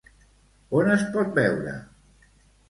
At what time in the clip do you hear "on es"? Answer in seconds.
0.79-1.03